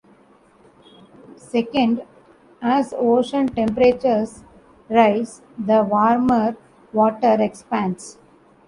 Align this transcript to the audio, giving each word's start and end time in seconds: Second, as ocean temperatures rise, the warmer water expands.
Second, 1.35 2.01
as 2.59 2.91
ocean 2.97 3.49
temperatures 3.49 4.43
rise, 4.89 5.43
the 5.63 5.83
warmer 5.83 6.57
water 6.91 7.37
expands. 7.39 8.17